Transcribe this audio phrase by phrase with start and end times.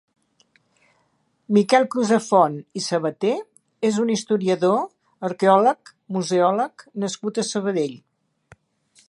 [1.57, 3.35] Miquel Crusafont i Sabater
[3.91, 4.81] és un historiador,
[5.31, 7.97] arqueòleg, museòleg nascut a Sabadell.